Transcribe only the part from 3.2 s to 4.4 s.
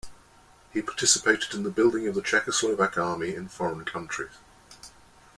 in foreign countries.